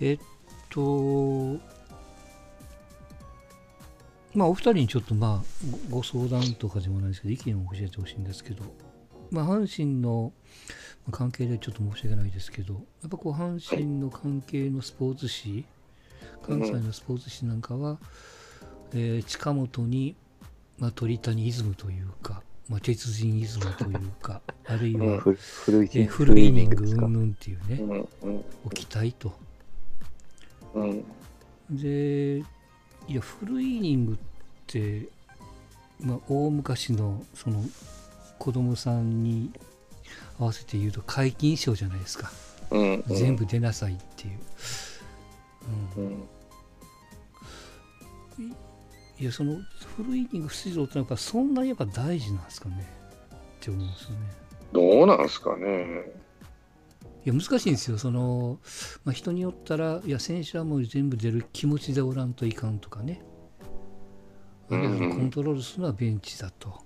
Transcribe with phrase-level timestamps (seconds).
[0.00, 0.18] えっ
[0.70, 1.58] と、
[4.34, 8.64] まあ、お二人にちょっとまあごご相談とかでもないですけど、意見を教えてほしいんですけど、
[9.30, 10.32] まあ、阪神の
[11.06, 15.64] まあ関係でちょっと申し訳ないですけど、やっぱこう阪神の関係のスポーツ紙、
[16.42, 17.98] 関西のスポーツ紙なんかは、
[18.92, 20.14] えー近本に、
[20.78, 27.76] まあ、鳥谷イズムというか、まあ、鉄人イズムというか、 あるいは、フルフルイえーニングフルイニングですかうんぬんっていうね、
[28.22, 29.32] うんうんを期待と。
[30.76, 31.04] うん。
[31.70, 32.38] で、
[33.08, 34.16] いや、フルイニングっ
[34.66, 35.08] て、
[36.00, 37.62] まあ、大昔のその
[38.38, 39.50] 子供さんに
[40.38, 42.30] 合わせて言うと皆勤賞じゃないですか、
[42.70, 42.94] うん。
[43.08, 44.38] うん全部出なさいっていう、
[45.96, 46.08] ううん。
[48.48, 48.52] ん、
[49.18, 49.56] いやその
[49.96, 52.86] フルイニング出場ってやっぱそんなにやっぱ大事なんですかね。
[53.32, 54.16] って思うんですよね。
[54.72, 56.04] どうなんすかね。
[57.26, 57.98] いや難しいんですよ。
[57.98, 58.60] その、
[59.04, 63.20] まあ、人によったらいや選手はもう全部出る気持ちでおらんといかんとかね、
[64.68, 66.80] コントロールするのはベンチだと。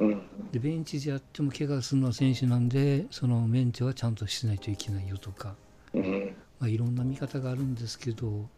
[0.00, 0.22] うん。
[0.50, 5.54] でベンチでやっても怪我するのは選手なんでそのメンテはちゃんとしないといけないよとか、
[5.94, 6.34] うん。
[6.58, 8.48] まあ、いろんな見方があるんですけど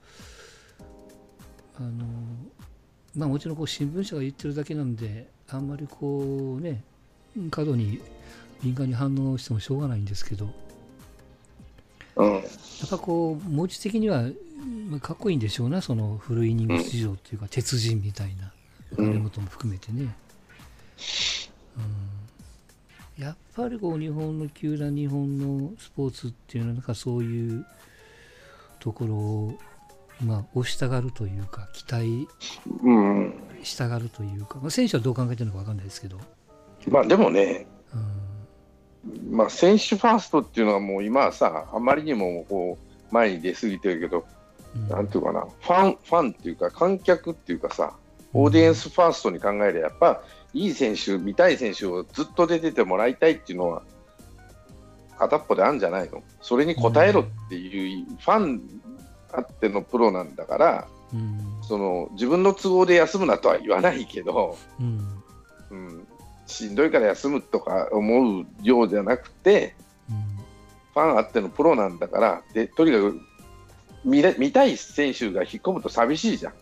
[1.77, 2.05] あの
[3.15, 6.83] まあもちろんこう新聞社が言ってるだけなんであんまりこうね
[7.51, 8.01] 過度に
[8.63, 10.49] 敏感に反応してもしょうがないんですけど
[12.17, 12.33] うん。
[12.35, 12.43] やっ
[12.89, 14.25] ぱこう文字的には
[14.89, 18.53] まあかっこいいんでしょうなそのフルイニング出場っていうか鉄人みたいな
[18.97, 20.15] うん金本も含めてね、
[23.19, 27.67] うん、やっぱりこう日本の球団日本のスポーツっていうのはなんかそういう
[28.79, 29.59] ところを
[30.23, 32.29] まあ押したがるというか期待
[32.83, 36.21] うんしたがるというか、まあ、選手はどう考えてるのか分かんないですけど、
[36.89, 38.24] まあでもね、うん
[39.31, 44.25] まあ、選手ファーストっていうのはもう今はさ、あまりにもこう前に出過ぎてるけど、
[44.75, 44.89] うん。
[44.89, 47.95] なんていうかな、ファン、ファンっていうか、観客っていうかさ、
[48.33, 53.83] オーディエンスファーストに考えれば、やっぱいい選手、見たい選手をずっと出ててもらいたいっていうのは、
[55.19, 56.23] 片っぽであるんじゃないの。
[56.41, 58.63] それに応えろっていう、ファン
[59.33, 61.41] あってのプロなんだから、うん。
[61.63, 65.14] その自分の都合で休むなとは言わないけど、うんうん、
[66.47, 69.75] しんどいから休むとか思うようじゃなくて、
[70.93, 73.21] ファンあってのプロなんだから、でとにかく
[74.05, 76.55] 見れ見たい選手が引っ込むと寂しいじゃん。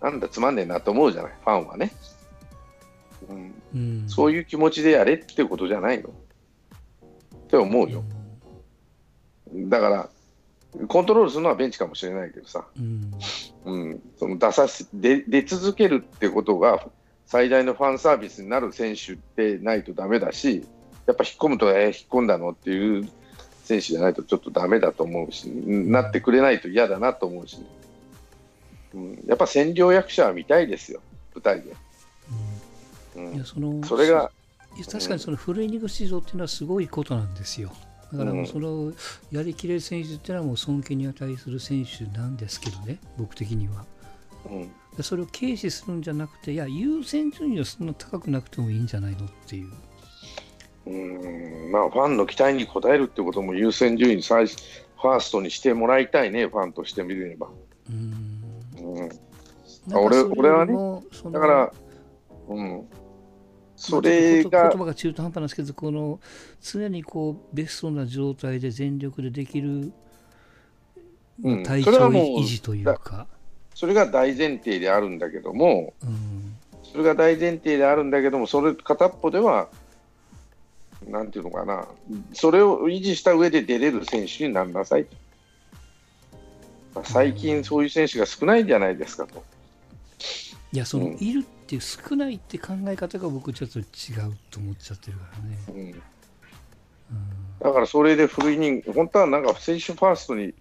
[0.00, 1.92] なんだ、つまんねえなと思うじゃない、ファンはね。
[3.28, 3.54] うん、うん。
[3.74, 6.10] うんそういう気持ちでやれってことじゃないの。
[6.10, 6.12] っ
[7.48, 8.04] て思うよ。
[9.68, 10.10] だから、
[10.88, 13.12] コントロールするのはベンチかもしれないけどさ、うん。
[13.64, 16.86] うん、その出さし出出続けるってことが
[17.26, 20.64] 最大のファンサービスになる選手ってないとダメだし、
[21.06, 23.08] やっぱ引っ込むと、えー引っ込んだのっていう
[23.64, 27.66] 選手じゃないとちょっとダメだと思うし、うんなってくれないと嫌だなと思うしね、
[28.94, 31.00] うん、やっぱ占領役者は見たいですよ、
[31.34, 31.74] 舞台で。
[33.16, 34.30] うんいやそのそれが、
[34.76, 37.72] いや確かにそのフルイニング出場っていうのはすごいことなんですよ。
[38.12, 38.92] だからもうその
[39.32, 43.84] やりきれる選手っていうのはもう尊敬に値する選手なんですけどね、僕的には。
[44.50, 44.72] うん。
[44.96, 49.70] でそれを軽視するんじゃなくて、いや、優先順位はそんな高くなくてもいいんじゃないのっていう。
[50.86, 51.70] うん。
[51.72, 57.48] まあ、ファンの期待に応えるってことも優先順位最ファーストにしてもらいたいね、ファンとしてみれば。
[57.90, 58.42] うん。
[58.82, 59.10] うん、
[59.94, 60.74] 俺俺はね
[61.30, 61.72] だから、
[62.48, 62.88] うん、
[63.76, 66.20] それまあが言、葉が中途半端なんですけど、この
[66.60, 69.92] 常にこうベストな状態で全力でできる、
[71.42, 71.62] うん。
[71.62, 73.26] 体調維持というか。
[73.76, 76.56] それが大前提であるんだけども、うん
[76.90, 79.68] それが大前提であるんだけども、それ片っぽでは、
[81.06, 81.86] なんていうのかな、
[82.32, 85.06] それを維持した上で出れる選手になりなさい
[87.04, 89.44] 最近、そういう選手が少ないんじゃないですかと。
[90.72, 93.84] いや、その、うんいるって少ないって考え方が僕ちょっと違う
[94.50, 95.92] と思っちゃってるからね。
[95.92, 96.02] うん
[97.60, 100.54] だからそれでフルイニング、本当はなんか選手ファーストに、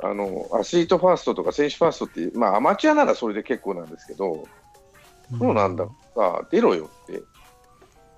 [0.00, 4.46] あのアスリートファーストとか選手ファーストって、まあ、アマチュアならそれで結構なんですけど、
[5.32, 5.38] うん。
[5.38, 7.22] そうなんだ、さあ出ろよって、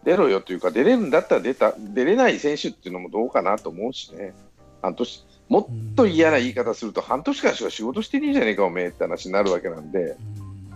[0.04, 4.34] 出ろよというか、出れるんだったら出た出れない選手っていうのもどうかなと思うしね、
[4.82, 10.70] 半年もっと嫌な言い方すると、半年間しか仕事してねえじゃねえか、おめえって話になるわけなんで、うん。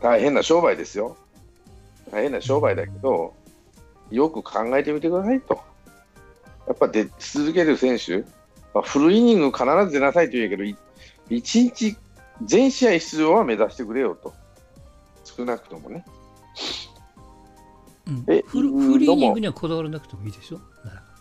[0.00, 1.16] 大変な商売ですよ、
[2.10, 3.34] 大変な商売だけど、
[4.10, 5.60] よく考えてみてくださいと。
[6.66, 8.24] やっぱ出続ける選手、
[8.74, 10.76] まあ、フルイニング必ず出なさいと言うけど、い
[11.28, 11.96] 一日
[12.44, 14.32] 全試合出場は目指してくれよと、
[15.24, 16.04] 少なくともね。
[18.06, 18.24] うん。
[18.28, 20.60] えフルうんフリーニングにはこだわらなくてもいいでしょ？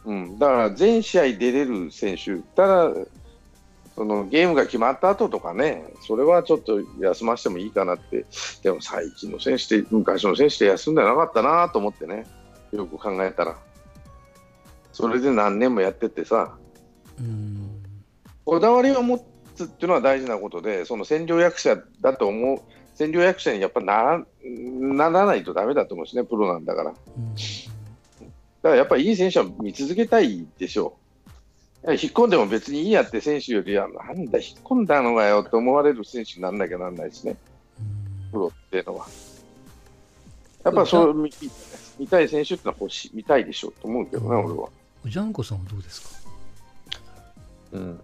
[0.05, 2.89] うん、だから全試合出れる選手、ただ、
[3.95, 8.25] そそのゲームが決まった後とかね、それはちょっと休ませてもいいかなって、
[8.63, 12.25] でも最近の選手って、昔の選手って休んでなかったなと思ってね、
[12.71, 13.57] よく考えたら。
[14.93, 16.68] それで何年もやってってさ、うん
[18.45, 19.23] こだわりを持
[19.55, 22.59] つっていうのは大事なことで、その占領役者だと思う、
[22.97, 26.91] 占領役者にやっぱならならないとダメだと思うしね、プロなんだから。
[26.91, 26.99] だか
[28.61, 30.97] うんらやっぱりいい選手は見続けたいでしょ
[31.83, 31.87] う。
[31.87, 37.37] いや引っ込んでも別にいいやって選手よりは、なんだ、引っ込んだのかよって思われる選手にならなきゃならないしね、
[38.33, 39.07] プロっていうのは。
[40.65, 41.31] やっぱそう見
[41.97, 44.69] 見たい選手ってのは欲しい見たいでしょうと思うけどね、うん俺は。
[45.05, 46.18] ジャンコさんはどうですか？
[47.71, 47.99] うん。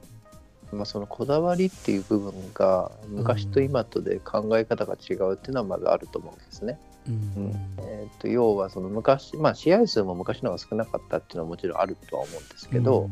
[0.71, 6.79] まあ、そのこだわりっていう部分が昔と今とで考え方が違うっていうのはまずあると思うんですね。
[7.07, 7.55] うん。
[7.77, 13.09] えー、と要はその昔、まあ、試合数も昔の方が少なかったっていうのはもちろんあるとは思うんですけど、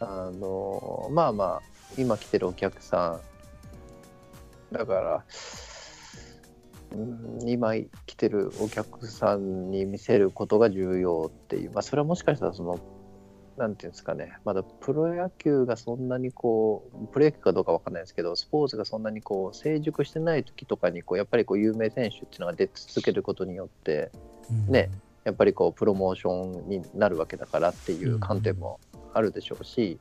[0.00, 1.62] あのまあまあ
[1.98, 3.20] 今来てるお客さ
[4.72, 5.24] んだから、
[6.92, 12.78] うん、今来てるお客さんに見せることが重要っていう、まあ、それはもしかしたらその
[13.56, 14.34] なんていうんですかね。
[14.44, 24.10] まだプロ野球がそんなにこうプロ野球かどうかわかんないですけどスポーツがそんなにこう成熟してない時とかにこうやっぱりこう有名選手っていうのが出続けることによって
[24.50, 24.72] うん。
[24.72, 24.90] ね
[25.24, 28.78] やっぱりこうプロモーションになるわけだからっていう観点も
[29.12, 29.98] あるでしょうし、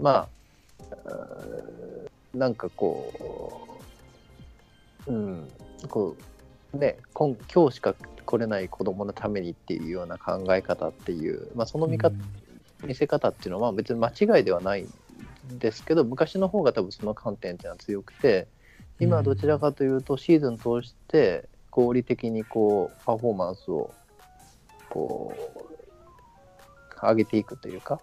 [0.00, 0.28] ま
[0.88, 3.78] あなんかこ
[5.06, 5.48] う、うん、
[5.90, 6.16] こ
[6.72, 7.94] うね今今日しか
[8.24, 12.16] 来れない子供のためにっていうような考え方っていう、まあ、その見方、
[12.84, 18.48] 見せ方っていうのは別に間違いではないんですけど昔の方が多分その観点っていうのは強くて
[19.00, 23.92] 今どちらかというとシーズン通して合理的にこうパフォーマンスを
[24.90, 28.00] こう上げていくというか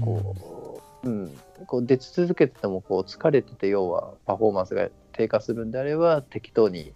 [0.00, 6.92] こう,、うん、こう出続けててもこう疲れてて要はパフォーマンスが低下するんであれば適当に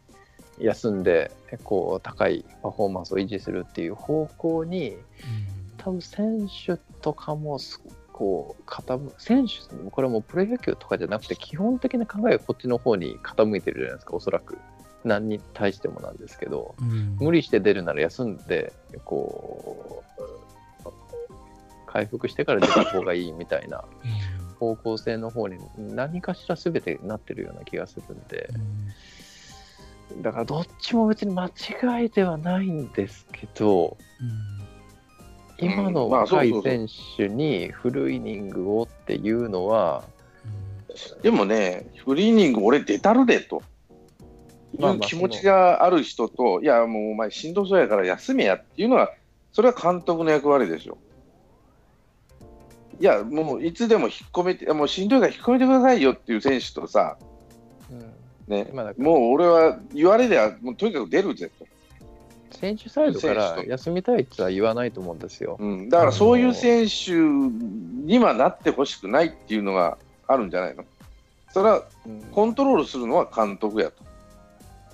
[0.59, 1.31] 休んで
[1.65, 4.97] こう高いパフォーマンスを維持するっていう方向に
[5.83, 7.83] 多分選手とかもす
[8.13, 14.59] こう傾選手これはもうプロ野球とかじゃなくて基本的な考えがこっちの方に傾いてるじゃないですかおそらく。
[15.05, 17.17] 何に対してもなんですけどうん。
[17.19, 18.73] 無理して出るなら休んで
[19.05, 20.05] こ
[20.87, 20.93] う
[21.87, 23.85] 回復してから出た方がいいみたいな
[24.61, 28.49] 方向性の方に何かしら全てなってるような気がするんで。
[30.15, 30.23] うん。
[30.23, 34.52] だからどっちも別に間違いではないんですけどうん
[35.63, 36.87] 今の若い選
[37.17, 40.05] 手にフルイニングをっていうのは、
[41.23, 43.63] でもね、フリーイニング俺出たるでと。
[44.79, 49.13] いう気持ちがある人と、いや、もうお前しんどそうやから休めやっていうのは、
[49.53, 50.97] それは監督の役割でしょ。
[52.99, 57.19] いや、もういつでも引っ込めて、もうしんどいから引っ込めてくださいよっていう選手とさ、
[58.49, 61.67] ね、今だからもう俺は言われりゃ、もうとにかく出るぜと。
[62.53, 65.57] 選手サイドから休みたいっては言わないと思うんですよ。
[65.61, 70.85] うん、だからそういう選手にはなってほしくないっていうのがあるんじゃないの？
[71.53, 71.83] それは
[72.33, 74.03] コントロールするのは監督やと。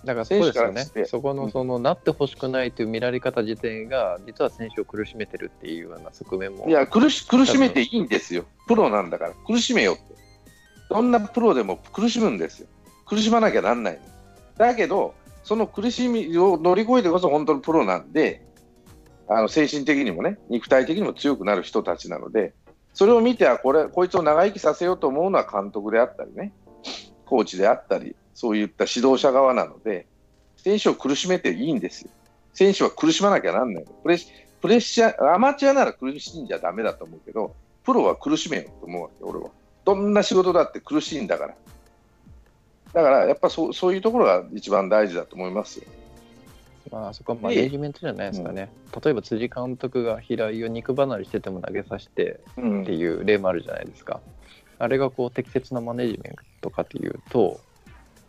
[0.05, 1.05] だからそうですよね選手からして。
[1.07, 8.45] そこのそのなってほしくないという見られ方自体が実は選手を苦しめてるっていうような側面もいや苦し、苦しめていいんですよ。
[8.67, 10.03] プロなんだから、苦しめよって。
[10.89, 12.69] どんなプロでも苦しむんですよ。
[13.07, 14.01] 苦しまなきゃなんないの。
[14.57, 15.15] だけど、
[15.49, 18.45] その苦しみを乗り越えてこそ本当のプロなんで、
[19.31, 22.53] あの精神的にもね、肉体的にも強くなる人たちなので、
[22.93, 26.53] それを見てはこれ、こいつを長生きさせようと思うのは監督であったりね、
[27.25, 30.07] コーチであったり、そういった指導者側なので、
[30.59, 32.11] 選手を苦しめていいんですよ。
[32.53, 33.91] 選手は苦しまなきゃなんないの。
[34.03, 34.27] プレッ
[34.61, 39.49] プレッシャー、アマチュアなら苦しんじゃだめだと思うけど、プロは苦しめよと思うわけ、俺は。
[39.87, 41.55] どんな仕事だって苦しいんだから。
[42.93, 45.85] だから、やっぱそうそういうところが一番大事だと思いますよ。
[46.91, 48.71] まあそこはマでネージメントじゃないですかね。
[49.03, 54.21] 例えば辻監督が平井を肉離れしてても投げさせてうんっていう例もあるじゃないですか。
[54.79, 57.61] あれがこう適切なマネジメントかというと、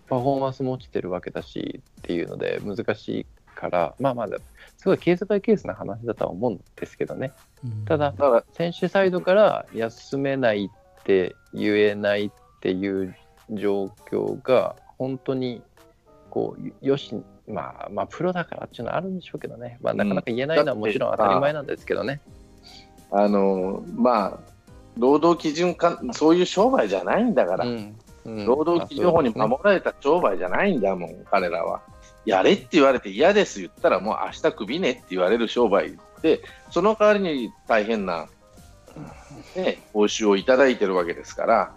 [0.10, 3.26] パフォーマンスも落ちてるわけだしっていうので難しい
[3.56, 4.28] から、まあまあ、
[4.78, 7.34] すごいケースバイケースな話だとは思うんですけどね。
[7.64, 8.14] うんただ、
[8.54, 13.16] 選手サイドから休めないって言えないっていう
[13.52, 15.62] 状況が本当に
[16.30, 17.16] こうよし
[17.48, 22.22] まあまあプロだからっていうのはあるんでしょうけどね、まあ、なかなか言えないのはもちろん当たり前なんですけどね。
[23.12, 24.40] あのまあ、
[24.98, 27.96] 労働基準か、そういう商売じゃないんだから、うん。
[28.26, 28.46] うん。
[28.46, 31.82] 労働基準法に守られた商売じゃないんだもん、彼らは。
[32.26, 38.28] やれって言われて嫌です言ったら、もう明日クビねって言われる商売で、その代わりに大変な、
[39.56, 41.76] ね、報酬をいただいてるわけですから、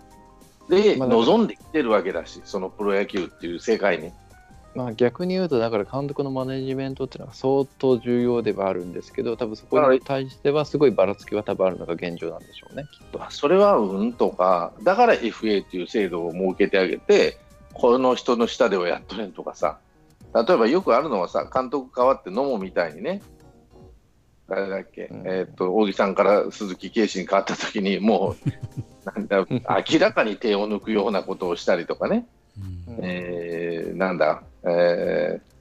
[0.69, 4.13] で、望んできてるわけだし、そのプロ野球っていう世界に。
[4.75, 13.19] まあ、逆に言うと、だから監督のマネジメントっていうのは相当重要ではあるんですけど、多分そこに対してはすごいばらつきは多分あるのが現状なんでしょうね、きっと。
[13.19, 17.39] まあそれはうんとか、だから FA っていう制度を設けてあげて、
[17.75, 19.79] この人の下ではやっとれんとかさ、
[20.35, 23.21] 例えばよくあるのはさ、監督変わって野茂みたいにね、
[24.49, 25.23] 誰だっけ、うん。
[25.27, 28.49] えーっと、大木さんから鈴木圭司に変わった時に、もう、
[29.11, 29.47] なんだ、
[29.91, 32.27] 明らかに手を抜くようなことをしたりとかね、
[32.89, 32.99] うん。
[33.03, 35.53] えーなんだ、えー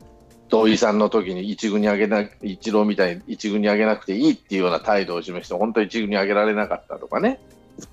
[0.52, 7.40] 土井さんの時に一軍に上げな、一郎みたいに一軍に上げなくていいっていうような態度を示して、本当に一軍に上げられなかったとかね、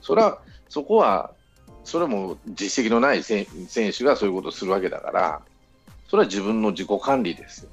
[0.01, 1.31] それは、そこは、
[1.85, 5.41] それも実績のない選選手がそういうことをするわけだから、
[6.09, 7.71] それは自分の自己管理ですよ。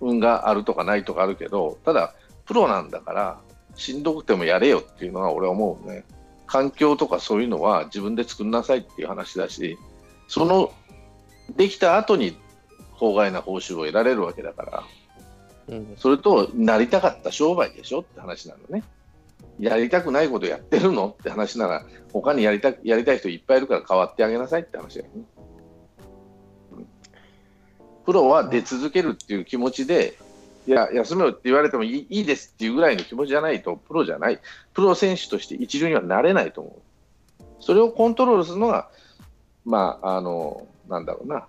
[0.00, 2.14] 運があるとかないとかあるけど、ただ、
[2.46, 3.40] プロなんだから、
[3.76, 6.04] しんどくてもやれよっていうのは俺は思うね。
[6.46, 9.78] 環境とかそういうのは自分で作んなさいっていう話だし、
[10.26, 10.72] その
[11.56, 12.36] できた後に
[12.92, 14.82] 法外な報酬を得られるわけだから、
[15.68, 18.82] うんそれとなりたかった商売でしょって話なのね。
[19.60, 25.22] やりたくないことやってるのって話なら、他にやりたやりたい人いっぱいいるから変わってあげなさいって話だよね。
[28.10, 30.18] プロは出続けるっていう気持ちで、
[30.66, 34.40] いや、休めよって言われてもいいいいですっていうぐらいの気持ちじゃないと、プロじゃない、
[34.74, 37.44] プロ選手として一流にはなれないと思う。
[37.60, 38.88] それをコントロールするのが、
[39.64, 41.46] まあ、あの、なんだろうな、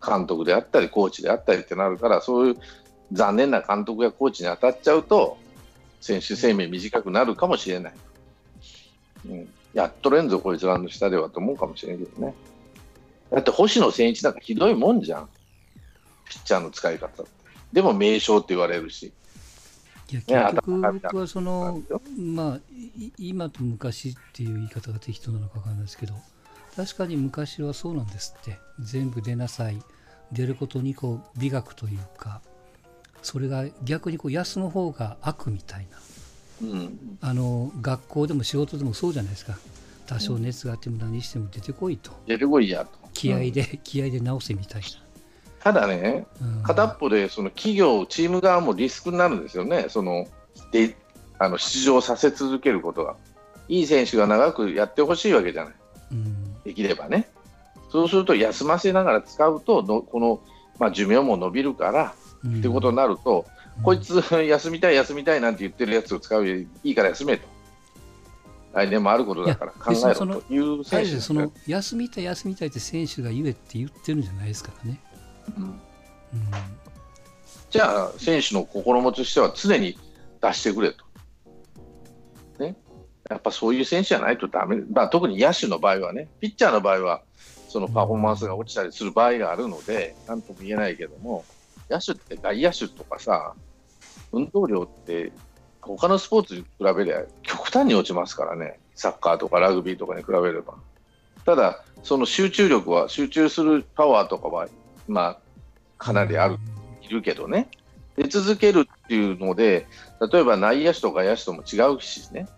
[0.00, 2.56] 監督であったり、コーチであったりってなるから、そういう
[3.10, 5.36] 残念な監督やコーチに当たっちゃうと、
[6.00, 7.94] 選手生命短くなるかもしれない。
[9.28, 12.32] うん、やっとれんぞ、こいつらの下ではと思うかもしれないけどね。
[13.32, 15.28] だって星野千一なんかひどいもんじゃん、
[16.28, 17.24] ピッチャーの使い方。
[17.72, 19.12] でも名将って言われるし。
[20.08, 21.82] いやね結局頭僕はその
[22.16, 22.60] まあ
[22.96, 26.14] い今と昔っていう言い方が適当なのか分かんないですけど
[26.76, 28.58] 確かに昔はそうなんですって。
[28.80, 29.82] 全部出なさい。
[30.32, 32.40] 出ることにこう美学というか
[33.22, 35.98] それが逆にこう休む方が悪みたいな。
[36.62, 39.58] うん、あの学校でも仕事でもそうじゃないですか。
[40.06, 42.12] 多少熱があっても何しても出てこいと。
[42.26, 42.90] 出てこいやと。
[43.12, 44.82] 気合で、気合で直せみたい
[45.66, 46.28] ただね、
[46.62, 50.28] 片っぽでその企業、チーム側もリスクになるんですよね、その
[50.70, 50.96] で
[51.40, 53.16] あの出場させ続けることが。
[53.68, 55.74] いい選手が長くやってほしいわけじゃない、
[56.12, 57.28] うんできればね。
[57.90, 60.40] そうすると、休ませながら使うと、のこの、
[60.78, 63.44] まあ、寿命も伸びるから、うんってことになると、
[63.82, 67.48] こいつ休みたい、休みたいなんて言ってるやつを使うよりいいから休めと。
[68.72, 75.00] 来年もあることだからい考えろというあ選手その休みたい休みたいって選手が言えって言ってるんじゃないですからね。
[77.70, 79.98] じゃあ、選手の心持ちとしては常に
[80.40, 81.04] 出してくれと。
[82.58, 82.76] ね、
[83.28, 87.22] やっぱそういう選手じゃないとダメ、まあ、特に野手の場合はね、ピッチャーの場合は、
[87.68, 91.44] そのパフォーマンスが落ちたりする場合があるので、なんとも言えないけども、
[91.90, 93.54] 野手って外野手とかさ、
[94.32, 95.32] 運動量って、
[95.80, 100.74] 他のスポーツに比べれば極端に落ちますからね、サッカーとかラグビーとかに比べれば。
[101.44, 104.68] ただ、その集中力は、集中するパワーとかは、
[105.08, 105.38] まあ、
[105.98, 106.58] かなりある
[107.02, 107.68] いるけどね、
[108.16, 109.86] 出続けるっていうので、
[110.32, 112.48] 例えば内野手とか野手とも違うしね、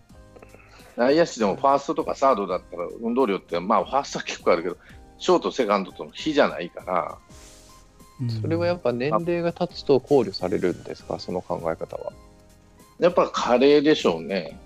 [0.99, 4.77] 内野手でもファーストとかサードだったら運動量って、まあ、ファーストは結構あるけど、
[5.17, 7.17] ショート、セカンドとの比じゃないから、
[8.21, 8.29] うん。
[8.29, 12.11] それはやっぱ年齢が経つと考慮されるんですか、その考え方は。
[12.99, 14.59] やっぱ加齢でしょうね。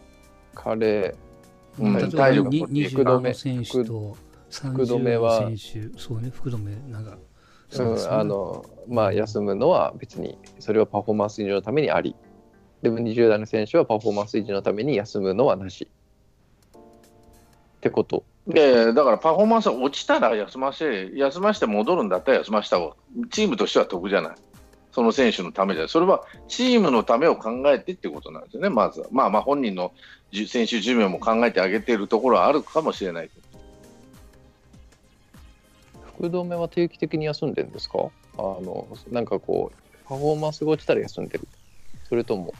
[0.56, 1.16] 彼、
[1.80, 1.94] うん。
[1.94, 4.18] 例えば体力もに20福留番の選手と
[4.50, 7.18] 福留30はの選手、そうね、福留なんか、
[7.80, 12.15] うんあのまあ、休むのは別にそれはパフォーマンス維持のためにあり
[12.82, 15.88] でも20代の選手はパフォーマンス維持のために休むのはなし
[16.77, 22.96] ってことでだからパフォーマンスが落ちたら休ませ、休ませて戻るんだったら休ませた方が、
[23.32, 24.36] チームとしては得じゃない。
[24.92, 25.89] その選手のためじゃない。
[25.89, 29.08] それはチームのためを考えてってことなんですよね、まずは。
[29.12, 29.94] まあまあ本人の
[30.32, 33.43] じ選手寿命も考えてあげているところはあるかもしれないけど。
[36.15, 38.10] 福留は定期的に休んでるんですか？
[38.38, 41.48] あのなんかこうパフォーマンスが落ちたら休んでる。
[42.10, 42.53] それとも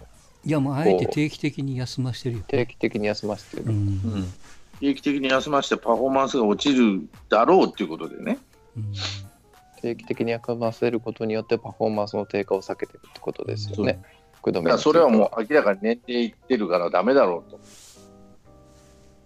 [0.46, 2.44] いや、もうあえて定期的に休ませてるよ。
[2.48, 4.34] 定期的に休ませてる、うん。
[4.80, 8.38] 定期的に休ませてパフォーマンスが落ちるだろうっていうことでね。
[8.76, 8.94] うん。
[9.82, 14.02] 定期的に休ませることによってパフォーマンスの低下を避けてるってことですよね。
[14.34, 17.60] 福留だからそれはもう明らかに年齢いってるからダメだろうと。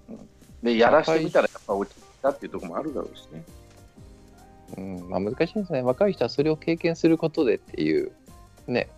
[0.10, 0.30] うん。
[0.62, 3.44] で、やらしてみたらやっぱ落ちたっていうところもあるだろうしね。
[4.76, 5.82] うんまあ、難しいですね。
[5.82, 8.12] 若い人はそれを経験することでっていう、
[8.68, 8.90] ね、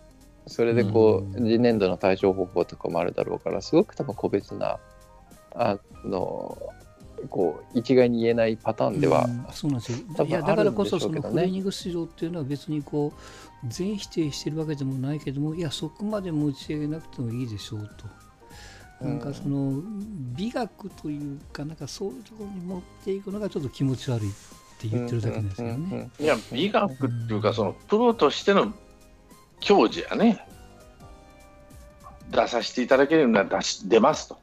[0.46, 1.44] それでこう、うん。
[1.44, 4.78] 次年度の対処方法とかもあるだろうから、すごく多分個別な、
[5.54, 6.58] あの、
[7.28, 9.98] こう一概に言えないパターンでは、うんそうなんですよ。
[10.16, 19.04] 多分いやだからこそそうのフルイニング出場っていうのは別にこう全否定してるわけでもないけどもいやそこまで持ち上げなくてもいいでしょうと。
[19.04, 19.82] なんかその
[20.36, 24.30] 美学というかなんかそういうところに持っていくのがちょっと気持ち悪い
[24.86, 26.10] って言ってるだけですよね。
[26.18, 28.72] いや、美学っていうか、そのプロとしての
[29.60, 30.46] 教授やね、
[32.30, 34.38] 出させていただけるなら出し出ますと、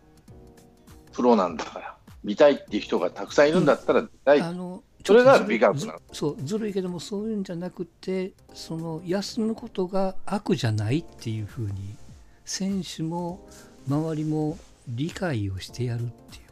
[1.14, 6.00] プロなんだから、見たいっていう人がたくさんいるんだったら出たい、あのそれが美学なの。
[6.00, 11.96] ずそうずるいけどもそういうんじゃなくてその休むことが悪じゃないっていうふうに
[12.44, 13.48] 選手も
[13.88, 16.47] 周りも理解をしてやるっていう。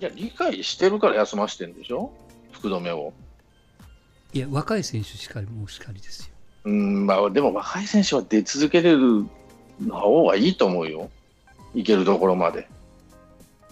[0.00, 2.12] いや、理解してるから休ませてるんでしょ、
[2.52, 3.12] 福留を。
[4.34, 6.34] いや若い選手しかりもしかりですよ。
[6.64, 9.24] うんまあ、でも若い選手は出続けれる
[9.80, 11.10] の方がいいと思うよ、
[11.74, 12.68] いけるところまで。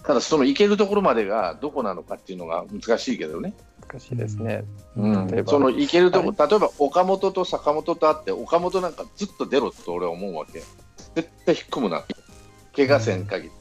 [0.03, 3.53] ただ、そのいけるところまでがどこなのかっていうのが難しいけどね。
[3.87, 4.63] 難しいですね。
[4.95, 10.61] うん例えばそのいけるとこ、例えば岡本と坂本とあって、岡本なんかずっと出ろって俺は思うわけ。
[11.15, 12.03] 絶対引っ込むな。
[12.75, 13.51] 怪我せん限り、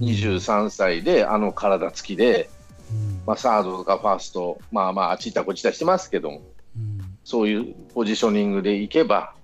[0.00, 2.50] 23歳であの体つきで、
[2.90, 3.22] うん。
[3.26, 6.42] まあ、サードとかファースト、まあまあ、あっち行ったこっち行ったしてますけども、
[6.76, 7.00] うん。
[7.24, 9.34] そういうポジショニングでいけば、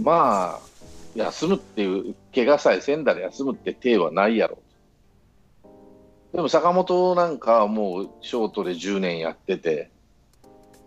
[0.00, 0.60] まあ、
[1.14, 4.58] 休むっていう、怪我さえせんだら休むって手はないやろ。
[6.32, 9.90] でも坂本なんかはもうショートで10年やってて、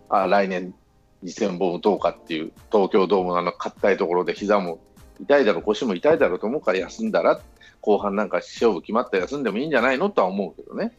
[0.10, 0.74] あ来年
[1.24, 4.80] 2000本打とうかっていう、東京ドームのあの硬いところで膝も
[5.22, 7.40] 痛いだろう、腰も痛いだろうと思うから休んだら、
[7.86, 10.92] 後半なんか勝負決まったら休んでもいいんじゃないのとは思うけどね。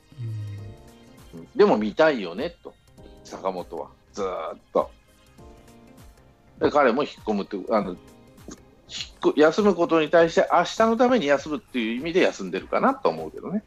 [1.57, 2.73] でも見たいよねと、
[3.25, 4.91] 坂本は、ずーっと。
[6.61, 7.97] で彼も引っ込むってあの
[9.37, 13.65] 休むことに対して、明日のために休むっていう意味で休んでるかなと思うけどね。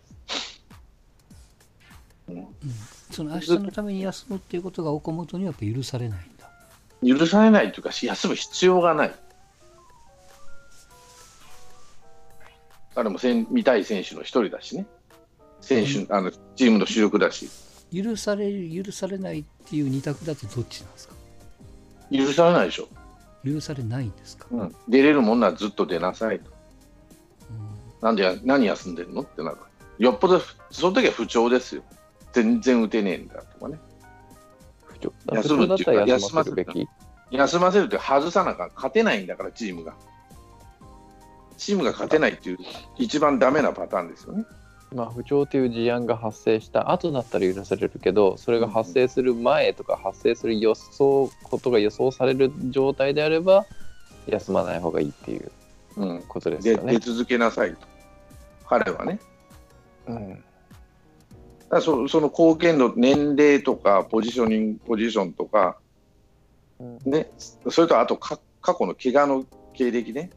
[2.29, 2.47] うん
[3.11, 7.17] その明日のために休むっていうことが岡本にはやっぱ許されないんだ。
[7.19, 9.15] 許されないというか、休む必要がない。
[12.99, 14.85] 彼もせん見たい選手の一人だしね、
[15.61, 17.49] 選手、あのチームの主力だし、
[17.95, 21.13] 許される許されないっていう二択だとどっちなんですか？
[22.11, 22.89] 許されないでしょ、
[23.45, 26.51] 許されないんですか、うん、出れるもんならずっと出なさいと、
[27.49, 28.05] うん。
[28.05, 29.21] なんでや何休んでるの？
[29.21, 29.57] ってなる、
[29.97, 31.83] よっぽどその時は不調ですよ、
[32.33, 33.79] 全然打てねえんだとかね、
[34.83, 35.13] 不調。
[35.31, 36.85] 休むっていうか休ませるべき。
[37.31, 39.95] 休ませるって外さなあかん、勝てないんだから、チームが。
[41.59, 42.57] チームが勝てないっていう、
[42.97, 44.45] 一番ダメなパターンですよね。
[44.93, 53.65] まあ、不調という事案が発生した後だったら許されるけど、それが発生する前とか発生する予想ことが予想される状態であれば、
[54.25, 55.51] 休まない方がいいっていう
[55.97, 56.93] うん、ことですでよね。
[56.93, 57.87] 出続けなさいと、
[58.67, 59.19] 彼はね。
[60.07, 60.43] うん
[61.69, 65.77] だそその貢献度、年齢とかポジショニング、ポジションとか、
[66.79, 67.29] うんね、
[67.69, 70.31] それとあとか過去の怪我の経歴ね。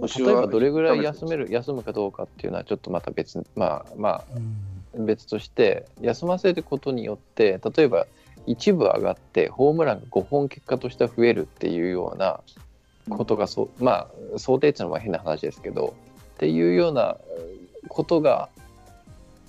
[0.00, 8.06] 例えばどれぐらい休める休むかどうかっていうのはちょっとまた別まあまうんあ別として休ませることによって例えば
[8.46, 12.40] 一部上がってホームランが5本結果としては増えるっていうような
[13.08, 15.94] ことがそうまあ想定値のは変な話ですけど
[16.34, 17.16] っていうような
[17.88, 18.48] ことが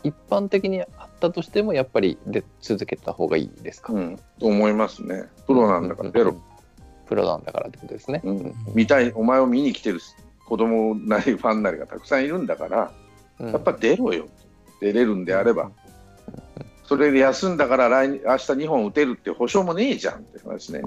[0.04, 0.88] 一般的にあっ
[1.20, 5.24] たとしてもやっぱり出続けた方がいいですか、うん、と思いますね。
[5.48, 6.36] プロなんだから出ろ。
[7.08, 8.22] プロなんだからってことですね。
[8.24, 10.00] うん、見たい、お前を見に来てる
[10.46, 12.92] 子供なりファンなりがたくさんいるんだから、
[13.40, 14.28] うんやっぱ出ろよ。
[14.80, 15.72] 出れるんであれば。
[16.86, 20.82] それで休んだから来日明日2本打てるって保証もねえじゃんって話ね。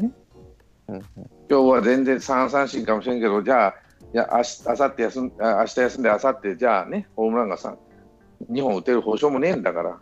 [0.88, 1.02] 今
[1.48, 3.74] 日は全然3三振かもしれんけど、じゃあ、
[4.14, 7.76] いや明日明後日休んあ明日休んで、明後日じゃあね、ホームランが3
[8.50, 9.98] 2本打てる保証もねえんだから、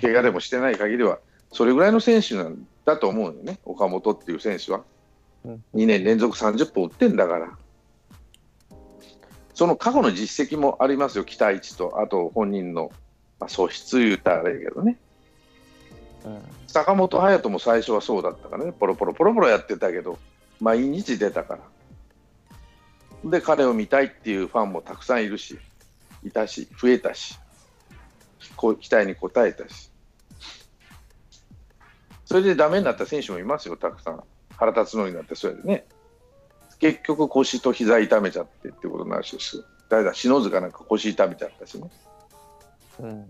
[0.00, 1.18] 怪我でもしてない限りは、
[1.52, 4.84] それぐらいの選手なんだと思うよね、岡本っていう選手は。
[5.44, 7.58] うん2年連続30本打ってんだから。
[9.58, 12.92] その過去の実績もありますよ、期待値と、あと本人の、
[13.40, 14.96] まあ、素質言うたらあれやけどね。
[16.24, 20.16] うん坂本勇人も最初はそうだったからね、ポロポロポロポロやってたけど、
[20.60, 21.58] 毎日出たか
[23.24, 23.30] ら。
[23.30, 25.58] で、彼を見たいっていうファンもたくさんいるし、
[26.22, 27.36] いたし、増えたし、
[28.54, 29.90] こう期待に応えたし。
[32.26, 34.22] それでダメになった選手もいますよ、たくさん。
[34.56, 35.84] 腹立つのになって、それでね。
[36.78, 39.36] 結局、腰と膝痛めちゃってってことになるし、
[39.88, 41.90] 誰だ、篠塚なんか腰痛めちゃったしね。
[43.00, 43.24] うん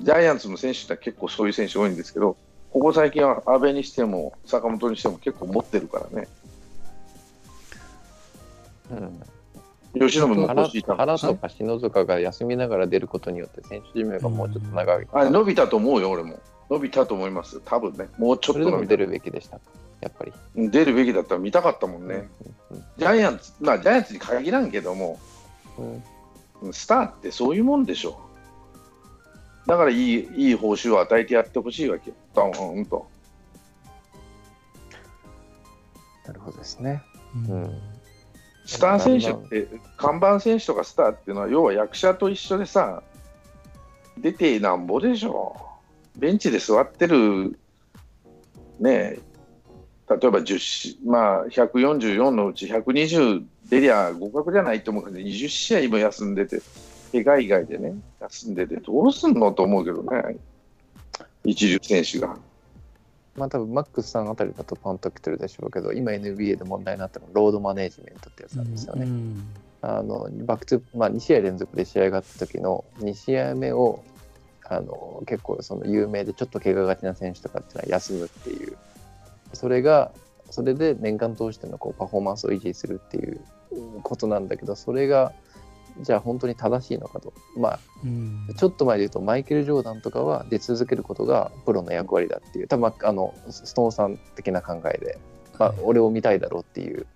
[0.00, 2.36] ジャイアンツの選手って結構そういう選手多いんですけど、
[2.72, 6.28] ここ最近は阿部にしても坂本にしても結構持ってるからね。
[8.90, 9.22] うん
[9.94, 16.40] 吉信の原腰痛め原とか篠塚が休みながら出ることによって選手寿命がもうちょっと長い、あれ伸びたと思うよ、俺も。
[16.70, 17.60] 伸びたと思います。
[17.64, 18.08] 多分ね。
[18.18, 19.60] もうちょっと伸びたるべきでした
[20.02, 22.28] やっぱり、うん出るべきだったら見たかったもんね。
[22.70, 25.18] うんうんジャイアンツ、まあジャイアンツに限らんけども、
[25.78, 26.02] うん
[26.62, 28.20] うんスターってそういうもんでしょ。
[29.66, 32.16] だからいいいい報酬を与えてやってほしいわけよ。
[32.34, 33.06] ドーンと。
[36.26, 37.02] なるほどですね、
[37.48, 37.80] ううんん
[38.64, 43.02] スター選手って、看板選手とかスターっていうのは、要は役者と一緒でさ、
[44.18, 45.56] 出てなんぼでしょ。
[46.16, 47.58] ベンチで座ってる、
[48.78, 49.20] ねえ、
[50.16, 56.60] 例えば10し、まあ、144のうち120出りゃ合格じゃないと思うけど、20試合も休んでて、
[57.12, 60.36] 怪我以外でね、休んでて、どうすんのと思うけどね、
[61.44, 62.36] 一流選手が。
[63.36, 69.46] まあ多分マックスさんあたりだとピンと来てるでしょうけど今 NBA で問題になったのは load management ってやつなんですよね、うん
[69.84, 74.04] あの back to まあ、2試合連続で試合があった時の2試合目を
[74.64, 78.76] あの結構その有名でちょっと怪我がちな選手とかっていうのは休むっていう
[79.52, 80.12] それが
[80.50, 83.40] それで年間通してのこうパフォーマンスを維持するっていう
[84.02, 85.32] ことなんだけどそれが
[86.00, 87.32] じゃあ本当に正しいのかと。
[87.56, 88.46] まあうん。
[88.56, 92.68] ちょっと前で言うとマイケル・ジョーダンとかは出続けることがプロの役割だっていう。
[92.68, 95.18] 多分あのストーンさん的な考えで、
[95.58, 97.06] まあはい、俺を見たいだろうっていう。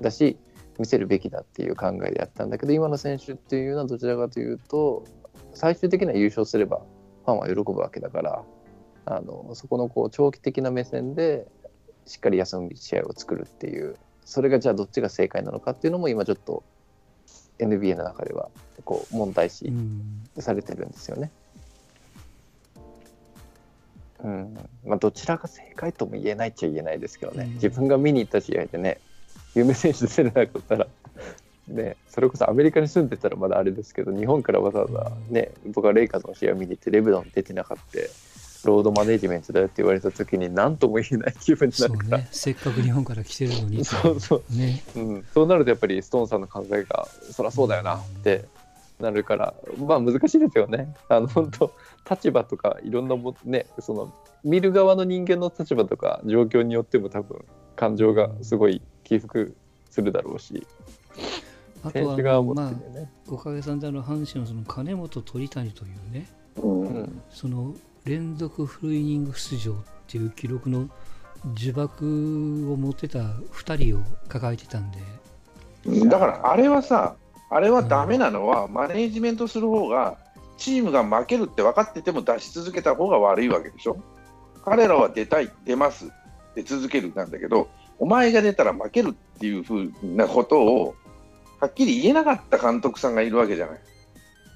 [0.00, 0.38] だし
[0.78, 5.04] 見せるべきだっていう考えでやったんだけど今の選手っていうのはどちらかというと
[5.54, 6.82] 最終的には優勝すれば
[7.24, 8.42] ファンは喜ぶわけだから
[9.04, 11.46] あのそこのこう長期的な目線で
[12.06, 16.62] しっかり休む試合を作るっていうそれがじゃあどっちが正解なのかっていうのも今ちょっと
[17.58, 18.48] NBA の中では
[18.84, 20.22] こう問題視うん。
[20.38, 21.30] されてるんですよね。
[24.24, 24.58] うん。
[24.84, 27.54] まあ、どちらが正解とも言えないっちゃ言えないですけどね、うん。
[27.54, 28.98] 自分が見に行った試合でね、
[29.54, 30.86] 有名選手出れなかったら、
[31.68, 37.98] ね、それこそアメリカに住んでたらまだあれですけど、日本からわざわざ、ね、僕はレイカーズの試合を見に行って、レブロン出てなかった、
[38.66, 42.28] ロードマネジメントだよって言われたときに、何とも言えない気分になるから、ね。
[42.30, 44.82] せっかく日本から来てるのにそうそうね。
[44.96, 48.44] うん、そうなるとやっぱりストーンさんの考えがそりゃそうだよなって
[49.00, 50.94] なるからまあ難しいですよね。
[51.08, 51.74] あの本当
[52.08, 57.44] 立場とかいろんなもねその見る側の人間の立場とか状況によっても多分
[57.76, 59.54] 感情がすごい起伏
[59.90, 60.66] するだろうし
[61.92, 62.72] 選あとはまあ。
[63.28, 67.22] おかげさんであの阪神のその金本鳥谷というねうんうん。
[67.30, 69.76] その連続フルイニング出場っ
[70.08, 70.88] ていう記録の
[71.44, 74.98] 呪縛を持ってた2人を抱えてたんで、
[76.08, 77.16] だからあれはさ、
[77.50, 80.16] あれはダメなのは、マネージメントする方が、
[80.56, 83.98] チームが負けるって分かってても出し続けた方が悪いわけでしょ。
[84.64, 86.10] 彼らは出たい、出ます、
[86.54, 90.94] 出続けるなんだけど、お前が出たら負けるっていうふうなことを、
[91.60, 93.80] はっきり言えなかった監督さんがいるわけじゃない。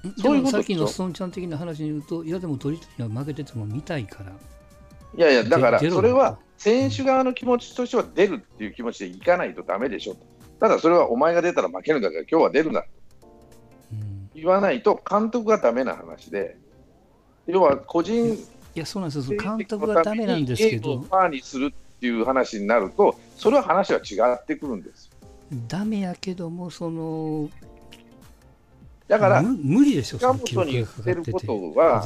[0.03, 10.15] でそういうことさっきのストーンちゃん的な話に言うと、いやでも鳥谷は負けてても見たいから、いやいや、だからそれは選手側の気持ちとしては出るっていう気持ちでいかないとダメでしょ。
[10.59, 12.83] ただそれはお前が出たら負けるんだから今日は出るな
[13.91, 16.57] うん、言わないと監督がダメな話で、
[17.47, 20.89] 要は個人いやそうなんですよ、監督がダメなんですけど。
[20.89, 25.09] ゲームを、ファーにするっていう話になると、それは話は違ってくるんです。
[25.67, 27.49] ダメやけども、その
[29.07, 32.03] だから、む無理でしょ、そ近本に言がかかってることは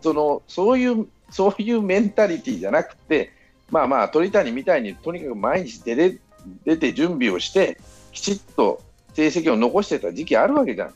[0.00, 3.32] そのそういうそういうメンタリティーじゃなくて、
[3.70, 6.18] まあまあ、鳥谷みたいにとにかく毎日出れ
[6.64, 7.78] 出て準備をして、
[8.12, 8.80] きちっと
[9.14, 10.94] 成績を残してた時期あるわけじゃん。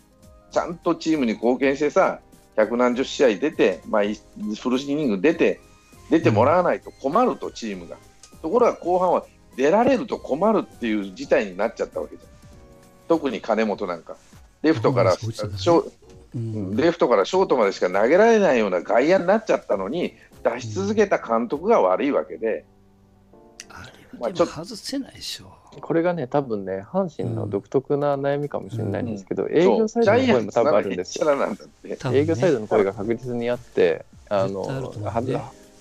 [0.50, 2.20] ちゃんとチームに貢献してさ、
[2.56, 4.18] 百何十試合出て、まあ、い
[4.60, 5.60] フルイニング出て、
[6.10, 7.96] 出てもらわないと困ると、チームが。
[8.42, 9.26] ところが後半は
[9.56, 12.28] 出られると困るっていう事態になっちゃったわけじゃん。
[13.08, 14.16] 特に金本なんか。
[14.62, 15.16] レフトから、
[15.56, 15.90] そ
[16.34, 16.76] うん。
[16.76, 22.64] レフトからショートまでしか投げられないような外野になっちゃったのに、出し続けた監督が悪いわけで、
[23.68, 23.82] あ
[24.18, 25.52] まあ外せないでしょ。
[25.80, 31.36] これがね多分ね阪神の独特な悩みかもしれないんですけど、営そう業サイドの声も多分あるんですよ。
[31.36, 31.56] ね。
[32.12, 35.00] 営業サイドの声が確実にあって、あのう。
[35.00, 35.38] ねはず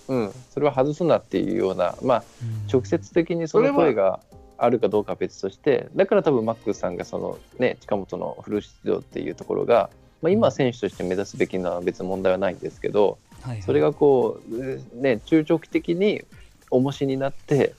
[0.10, 2.68] うん、それは外すなっていうような、まあ、うん。
[2.72, 4.22] 直接的にその声が
[4.58, 9.90] あるかどうかは別として、だから多分マックスさんがその、ね、近本のフル出場っていうところが、
[10.22, 13.62] まあ、今は選手として目指すべきのは別に問題はないんですけど、はいはい。
[13.62, 16.24] それがこう、ね、中長期的に
[16.72, 17.76] 重しになって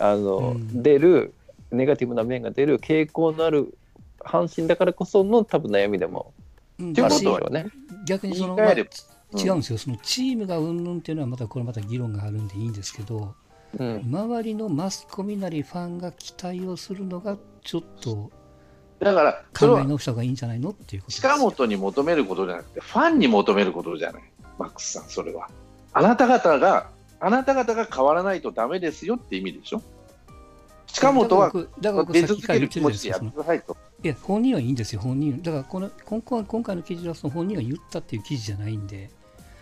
[0.00, 0.82] あの、うん。
[0.82, 1.34] 出る
[1.70, 3.76] ネガティブな面が出る傾向のある
[4.20, 6.32] 阪神だからこその多分悩みでも
[6.78, 6.92] うん。
[6.92, 7.66] あるんでしょうね。
[8.06, 13.34] 逆にその、違うんですよ、そのチームがうんぬんっていうのはまたこれまた議論があるんでいいんですけど、
[13.78, 18.30] うん周りのマスコミなりファンが期待をするのがちょっと
[19.00, 24.22] だから、考え直した方がいいんじゃないのっていうこと近本に求めることじゃなくて、ファンに求めることじゃない、
[24.58, 25.50] マックスさん、それは。
[25.92, 26.88] あなた方が、
[27.20, 29.82] あなた方が変わらないとダメですよって意味でしょ？
[30.86, 33.26] 近本は出続ける気持ちでやって。
[33.30, 33.76] くださいと。
[34.02, 35.42] いや、本人はいいんですよ、本人。
[35.42, 39.10] だからこの今回今回の記事はその本人が言ったっていう記事じゃないんで、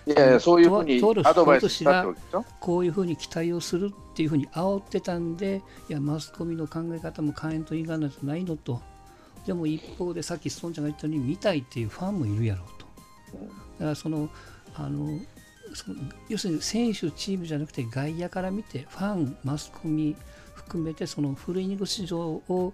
[0.07, 2.21] いやいや、そういうふうにアドバイスしたって。
[2.61, 8.81] こういうふうに期待をするっていうふうに煽ってたんで、いや、マスコミの考え方も変えんといかないとないのと。
[9.47, 12.87] でも一方でさっきストンちゃんが言ったように見たいっていうファンもいるやろうと。
[13.79, 14.29] だからその、
[14.75, 15.19] あの、
[15.75, 15.97] その
[16.29, 20.17] 要するに選手、チームじゃなくて外野から見て、ファン、マスコミ
[20.55, 22.73] 含めて、そのフルイニング市場を、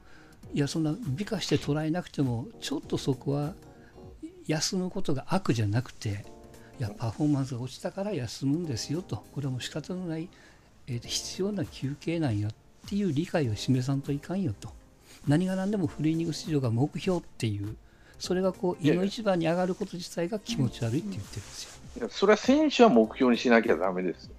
[0.54, 3.54] いや、そんな美化して捉えなくても、ちょっとそこは
[4.46, 6.24] 休むことが悪じゃなくて、
[6.78, 10.28] いや、パフォーマンスが落ちたから休むんですよと、これはもう仕方のない、
[10.86, 12.50] えー必要な休憩なんやっ
[12.88, 14.70] ていう理解を示さんといかんよと。
[15.26, 17.76] 何が何でもフルイニング市場が目標っていう、
[18.18, 21.70] それがこう、胃の一番に上がること自体が気持ち悪いって言ってるんですよ。
[21.98, 24.30] いやそれは選手は目標にしなきゃだめですよ。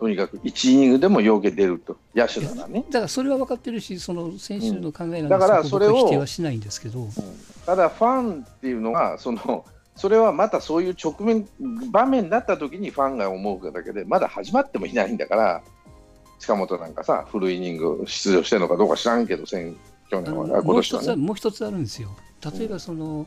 [0.00, 2.84] とにかく1イニングでもよけ出ると、野手ならね。
[2.88, 7.06] だからそれは分かってるし、その選手の考えなんで、だからこそれを否定はしないんですけど、
[7.66, 9.64] ただ、ファンっていうのが、その
[10.00, 11.46] それはまたそういう直面、
[11.90, 15.62] 場面になった時にファンが思うだけで、まだ始まってもいないんだから、
[16.38, 19.76] 近本なんかさ、フルイニング出場してるのかどうか知らんけど、先
[20.10, 21.22] 去年は、あ今もう一つは年はね。
[21.22, 22.16] もう一つあるんですよ。
[22.58, 23.26] 例えばその、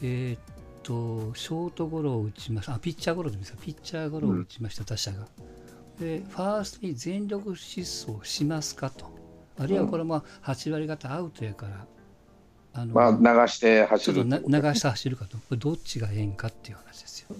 [0.00, 0.40] えーっ
[0.84, 5.26] とショートゴロを打ちました、あピッチャーゴロですか、ピッチャーゴロを打ちました、打者が。
[5.98, 9.06] で、ファーストに全力疾走しますかと、
[9.58, 11.84] あるいはこれも8割方アウトやから、
[12.74, 17.36] あのまあ、流してち走るね流して走るかと、これどっちがええんかっていう話ですよ。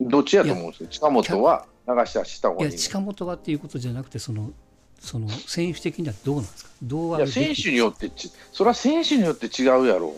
[0.00, 2.78] どっちやと思うんですよ、近本は流して走った方いや、がいいね。
[2.78, 4.50] 近本はっていうことじゃなくて、その、
[4.98, 6.70] その選手的にはどうなんですか？
[6.82, 10.12] どうあいやる選手によってち、それは選手によって違うやろう。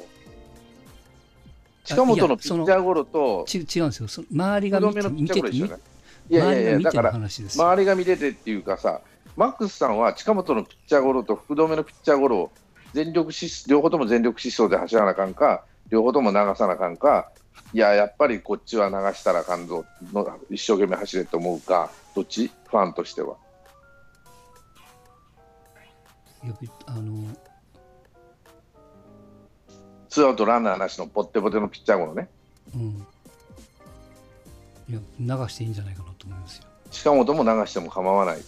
[1.85, 4.09] 近本のピッチャーゴロと、ち違うんですよ。
[4.09, 4.95] その周りが見
[5.29, 7.13] てていいやいやいや、だから。
[7.15, 9.03] 周りが見ててっていうかさ、
[9.41, 12.53] マックスさんは近本のピッチャーゴロと福留のピッチャーゴロを
[12.93, 17.33] 全力疾両方とも全力疾走で走らなあかんか、両方とも流さなあかんか、
[17.73, 22.49] いや、やっぱりこっちは流したらあかんぞの、一生懸命走れと思うか、どっち？
[22.49, 23.37] ファンとしては。
[26.85, 27.25] あの
[30.11, 32.29] ツーアウトランナーなしのポッテポテのピッチャーゴロね。
[32.75, 33.07] うん。
[34.87, 36.65] いや、流していいんじゃないかなと思いますよ。
[36.91, 38.43] 近本も流しても構わない。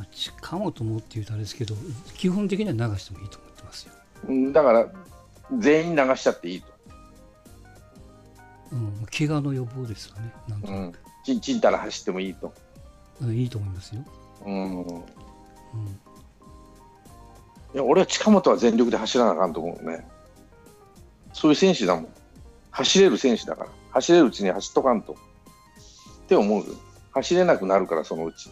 [0.00, 1.74] まあ、近本もって言うとあれですけど、
[2.16, 3.92] 基本的には流してもいいと思ってますよ。
[4.28, 4.86] うんだから、
[5.58, 6.66] 全員流しちゃっていいと。
[8.72, 10.32] うん、怪我の予防ですよね。
[10.48, 12.54] なんとう、なんく、ちんちんたら走ってもいいと。
[13.20, 14.02] うんいいと思いますよ。
[14.46, 15.04] うん、いうん。
[17.74, 20.08] や俺は近本は全力で走らなあかんと思うね。
[21.34, 22.08] そういう選手だもん。
[22.70, 23.70] 走れる選手だから。
[23.90, 25.12] 走れるうちに走っとかんと。
[25.12, 25.16] っ
[26.26, 26.74] て思うよ。
[27.10, 28.50] 走れなくなるから、そのうち。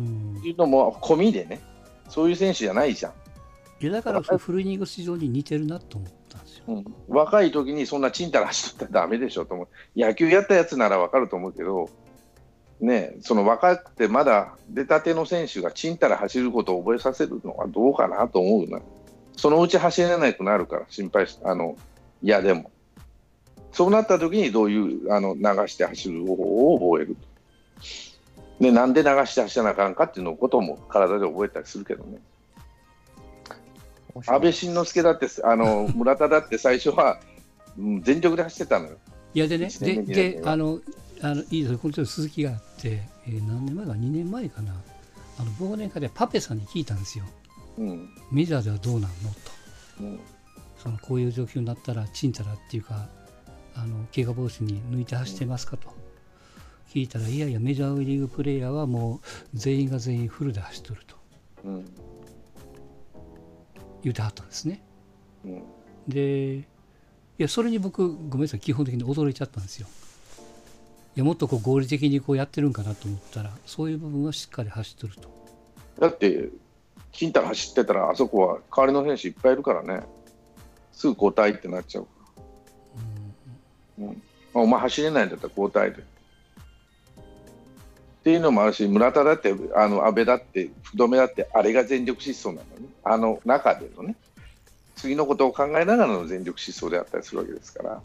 [0.00, 1.60] うんっていうのも込みでね。
[2.08, 3.12] そういう選手じゃないじゃん。
[3.82, 6.64] いやだからフルイニング市場に似てるなと思ったんですよ。
[6.68, 9.68] うん、若い時にそんなちんたら走ったらダメでしょと思う。
[9.98, 11.88] 野球やったやつならわかると思うけど、
[12.80, 18.80] ねえ、その若くてまだ出たての選手がちんたら走ることを覚えさせるのはどうかなと思うな。
[19.36, 21.76] そのうち走れなくなるから心配し、あの、
[22.22, 22.70] 嫌でも。
[23.72, 27.28] そうなった時にどういうあの流して走る方法を覚えると。
[28.60, 32.18] で、なんで流して走らなあかんかっていうのことも体で覚えたりするけどね。
[34.26, 37.18] 安倍晋之助だって、あの 村田だって最初は、
[37.78, 38.98] うん全力で走ってたのよ。
[39.32, 40.80] いやでね、で、であの、
[41.22, 44.74] あのいいですよ、このちょっと続きがあって、えー何年前か、2年前かな、
[45.38, 47.24] あの忘年会でパペさんに聞いたんですよ、
[47.78, 48.10] うん。
[48.30, 49.12] メジャーではどうなんのと、
[50.00, 50.20] うん。
[50.82, 53.08] そのこういう状況になったら、ちんたらっていうか、
[53.76, 55.99] あの怪我防止に抜いて走ってますかと。
[56.92, 61.16] 聞いたら、いやいや、メジャーリーグプレーヤーはもう全員が全員フルで走っとると
[61.64, 61.84] うん
[64.02, 64.82] 言ってはったんですね。
[65.44, 65.62] うん
[66.08, 66.64] で、い
[67.38, 69.86] や、それに僕、ごめんなさい、基本的に驚いちゃったんですよ。
[71.14, 75.30] いや、もっとこう合理的にこうやってるんかなと思ったら、そういう部分はしっかり走ってると。
[76.00, 76.48] だって、
[77.12, 80.02] 金太が走ってたら、あそこは代わりの選手いっぱいいるからね、
[80.92, 82.06] すぐ交代ってなっちゃう。
[83.98, 84.22] うん
[84.52, 86.02] あお前走れないんだったら交代で。
[88.20, 92.64] っていうのもあるし、村田だって、あの安倍だって、福留だって、あれが全力疾走なのね、
[93.02, 94.14] あの中でのね、
[94.96, 98.02] 次のことを考えながらの全力疾走であったりするわけですから、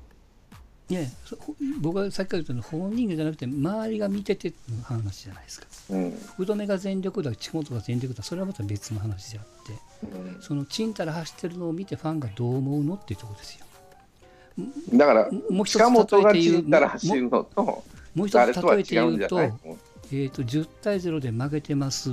[0.87, 1.35] いやそ
[1.81, 5.67] 僕がさっきから言ったのは本人じゃなくて周りが見てての話じゃないですか。
[5.89, 6.11] うん。
[6.11, 10.07] 福留が全力だ近本が全力だそれはまた別の話であって。
[10.15, 10.41] うん。
[10.41, 13.65] そのちんたら走ってるのを見てファンがどう思うのっていうところですよ。
[14.93, 19.37] だからもう一つ近本がちんたら走るのともう一つあれとは違例えて言うと
[20.11, 22.11] えー、と10対0で負けてます。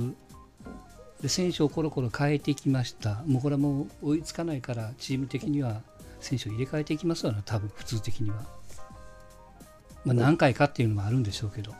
[1.21, 3.23] で選手をコロコロ変えていきました。
[3.25, 5.81] もうこれはもう追いつかないからチーム的には
[6.19, 8.37] 選手を入れ替えていきますよね多分普通的には、
[10.05, 11.73] まあ、何回かっていうのもあるんでしょうけど。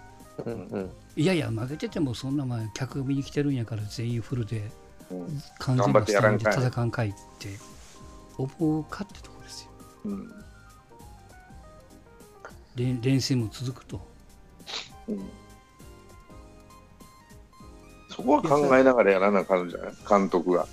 [0.45, 0.89] うんうん。
[1.15, 4.71] いやいや負けててもそんなまあ客が見に来てるんやから全員フルで
[5.11, 5.41] うん。
[5.59, 7.09] 完全なスタイルで戦うんかい。
[7.09, 7.49] って
[8.37, 9.71] 思うかってところですよ。
[10.05, 10.31] うん。
[12.75, 13.99] 連連戦も続くと。
[15.07, 15.29] うん
[18.15, 19.93] そこは考えながらやらなあかんじゃない？
[20.07, 20.67] 監督が。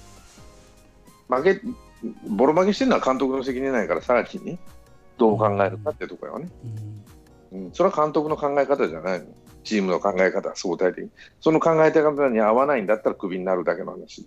[1.28, 1.60] 負け、
[2.28, 4.58] ボロ負けしてるのは監督の責任ないから、さらにね、
[5.16, 6.48] どう考えるかってところよね。
[7.52, 9.26] うんうん、それは監督の考え方じゃないの。
[9.62, 11.10] チームの考え方、相対的に。
[11.40, 14.26] その考え方に合わないんだったらクビになるだけの話。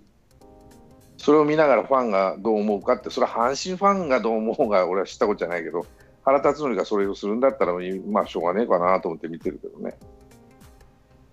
[1.17, 5.85] それを見ながらファンがどう思うかって、それは阪神ファンがどう思うが俺は知ったことじゃないけど、
[6.23, 7.73] 原辰徳がそれをするんだったら、
[8.07, 9.97] まあしょうがねえかなと思って見てるけどね。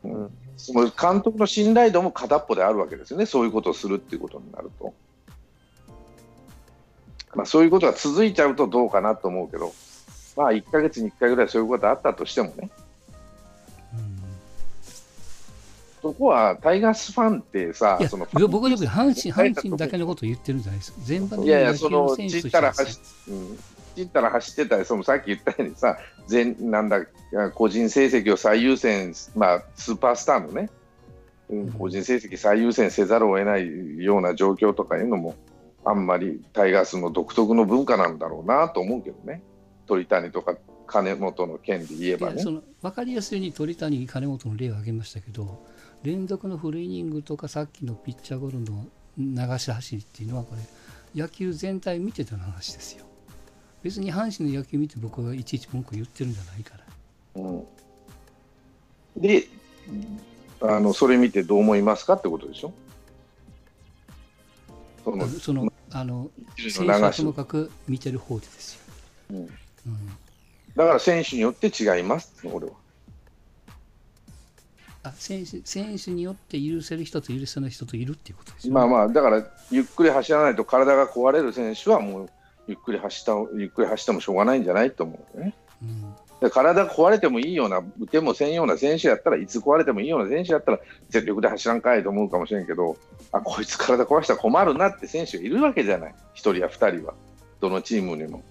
[0.04, 4.94] うんその監督の信頼度も片っぽであるわけですよね、そういうことをするっていうことになると。
[7.34, 9.72] まあ、そういうことが続いちゃうとどうかなと思うけど、
[10.36, 12.70] まあ、1ヶ月に1回ぐらいそういうことあったとしてもね、
[13.94, 14.20] うん
[16.02, 20.98] そこはタイガースファンってさい、やその僕はよく阪神阪神だけのことを言ってるんじゃないですか。
[21.04, 23.58] 全般の選手とちったらしてです走,、うん、
[24.04, 27.04] ちったら走ってたり、そのさっき言ったようにさ、全なんだ
[27.54, 30.70] 個人成績を最優先、まあ、スーパースターのね、
[31.78, 35.34] 個人成績最優先せざるを得ないような状況とかいうのも、
[35.84, 39.42] あんまりタイガースの独特の文化なんだろうなと思うけどね、
[39.86, 42.42] 鳥谷とか金本の件で言えばね。
[42.42, 42.50] そ。
[42.50, 45.64] の分かりやすいように鳥谷、金本の例を挙げましたけど
[46.02, 48.86] 連続のフルイニングとかさっきのピッチャーゴロの
[49.18, 53.04] 流し走りっていうのはこれ野球全体見てた話ですよ
[53.82, 57.42] 別に阪神の野球見て僕がいちいち文句言ってるんじゃないから。
[57.42, 57.64] うん。
[59.16, 59.48] で
[60.62, 62.72] あの、それ見てどう思いますかってことでしょ？
[65.02, 68.80] そのそのあの一選手はともかく見てる方でですよ、
[69.30, 69.36] うん。
[69.38, 69.48] うん。
[70.76, 72.72] だから選手によって違います、俺は。
[75.02, 82.30] あ選手選手によって許せる人と許せない人といるっていうことですよ、まあまあ、だからゆっくり走らないと体が壊れる選手はもう
[82.66, 85.54] ゆっくり走ったゆっくり走ってもしょうがないんじゃないと思うよね。
[85.82, 86.14] うん。
[86.40, 92.96] で体が壊れてもいいような、打てもせんような選手やったらいつ壊れてもいいような選手やったら全力で走らんかいと思うかもしれんけど、
[93.30, 97.12] あこいつ体壊したら困るなって選手がいるわけじゃない、1人や2人は、
[97.60, 98.42] どのチームにも。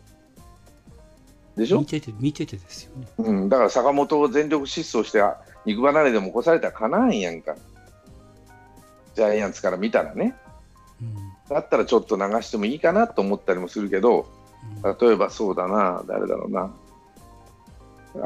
[1.58, 1.80] でしょ？
[1.80, 3.08] 見、てて見ててですよね。
[3.17, 7.56] うん、だから坂本を全力疾走して、あ肉離れでも起こされたらかなわんやんか、
[9.15, 10.36] ジャイアンツから見たらね。
[11.50, 14.40] うんだったらちょっと流してもいいかなと思ったりもするけど、うん
[14.84, 16.72] 例えばそうだな、誰だろうな、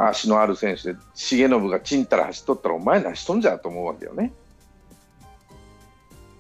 [0.10, 4.34] 足のある選手で、重信がちんたら走っとったら、お前何しとんじゃと思うわけよね。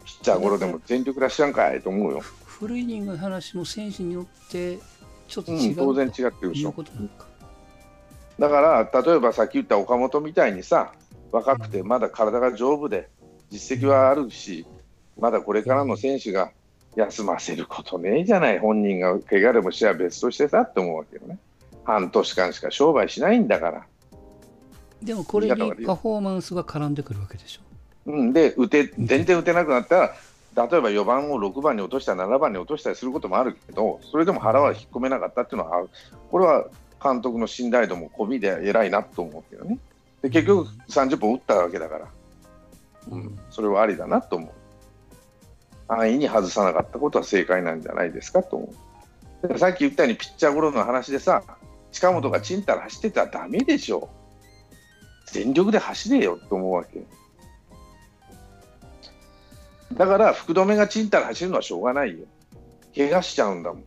[0.06, 2.19] ピッチャーゴロでも全力で走らんかいと思うよ。
[2.19, 4.80] フルイニングの話も選手によって
[5.28, 6.74] ちょっとうん、違う当然違ってるでしょ。
[8.39, 10.93] だから、例えばさっき言った岡本みたいにさ、
[11.32, 13.10] 若くてまだ体が丈夫で、
[13.50, 14.65] 実績はあるし、
[15.19, 16.52] まだこれからの選手が
[16.95, 21.38] 休ませることねえじゃない、本人が怪我でもしは別としてさって思うわけよね。
[21.84, 23.86] 半年間しか商売しないんだから。
[25.01, 27.62] でもこれにパフォーマンスが絡んでくるわけでしょ。
[28.06, 30.15] うん、で打て全然打てなくなったら、
[30.56, 35.89] 例えば4番を6番に落としたり、7番に落としたりすることもあるけど、それでも腹は引っ込めなかったっていうのはある、
[36.32, 36.65] これは
[37.03, 39.77] 監督の信頼度も込みで偉いなと思うけどね。
[40.21, 42.08] で結局30本打ったわけだから、
[43.10, 44.49] うん、それはありだなと思う。
[45.88, 48.74] 安易に外さなかったことは正解なんじゃないですかと思
[49.43, 49.58] う。
[49.58, 51.43] さっき言ったようにピッチャーゴロの話でさ、
[51.91, 54.10] 近本がちんたら走ってたらダメでしょ。
[55.28, 57.02] 全力で走れよと思うわけ。
[59.94, 62.25] だから福留がちんたら走るのはしょうがないよ。
[62.96, 63.84] 怪我しちゃうんだもん。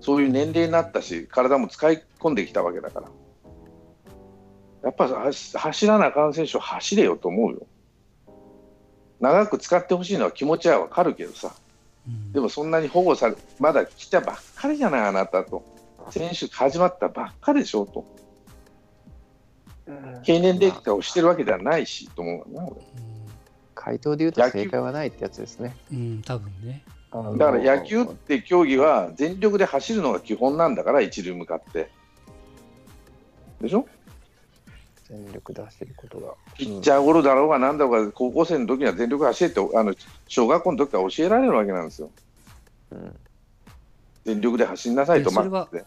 [0.00, 3.08] そういう年齢になったし、体も使い込んできたわけだから。
[4.84, 7.66] やっぱ走走らなあかん選手は走れよと思うよ。
[9.20, 11.54] 長く使ってほしいのは気持ちはわかるけどさ、
[12.06, 15.62] うんでもそんなに保護され、まだ来たばっかりじゃない、あなたと。
[16.10, 18.04] 選手始まったばっかでしょと。
[20.22, 22.80] 経年劣化をしてるわけではないし、と思うわな、俺。
[23.74, 25.76] 回答で言うと正解はないってやつですね。
[25.92, 26.82] うん、うん、多分ね。
[27.12, 31.90] だから野球って競技は全力で走るのが基本なんだから、一塁向かって。
[33.60, 33.86] でしょ？
[35.10, 36.34] 全力で走ることが。
[36.56, 39.94] ピッチャーゴロだろうがなんだろうが、高校生の時には全力で走れって、あの
[40.26, 42.10] 小学校の時から教えられるわけなんですよ。
[42.92, 43.16] うん
[44.28, 45.86] 全力で走りなさいと、えそれはマックスで